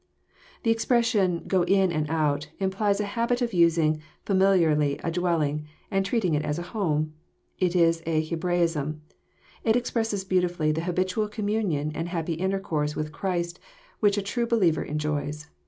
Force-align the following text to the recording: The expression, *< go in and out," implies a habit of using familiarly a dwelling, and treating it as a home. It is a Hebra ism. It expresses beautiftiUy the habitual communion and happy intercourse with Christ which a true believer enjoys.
The 0.63 0.71
expression, 0.71 1.43
*< 1.45 1.47
go 1.47 1.61
in 1.61 1.91
and 1.91 2.09
out," 2.09 2.49
implies 2.57 2.99
a 2.99 3.05
habit 3.13 3.39
of 3.43 3.53
using 3.53 4.01
familiarly 4.25 4.97
a 5.03 5.11
dwelling, 5.11 5.67
and 5.91 6.03
treating 6.03 6.33
it 6.33 6.41
as 6.43 6.57
a 6.57 6.63
home. 6.73 7.13
It 7.59 7.75
is 7.75 8.01
a 8.07 8.27
Hebra 8.27 8.61
ism. 8.61 9.03
It 9.63 9.75
expresses 9.75 10.25
beautiftiUy 10.25 10.73
the 10.73 10.81
habitual 10.85 11.27
communion 11.27 11.91
and 11.93 12.09
happy 12.09 12.33
intercourse 12.33 12.95
with 12.95 13.11
Christ 13.11 13.59
which 13.99 14.17
a 14.17 14.23
true 14.23 14.47
believer 14.47 14.81
enjoys. 14.81 15.49